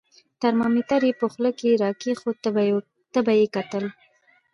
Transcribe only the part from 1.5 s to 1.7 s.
کې